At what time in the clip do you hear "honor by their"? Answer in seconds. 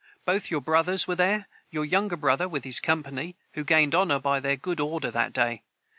3.93-4.55